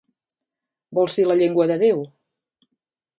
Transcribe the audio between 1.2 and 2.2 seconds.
la llengua de Déu?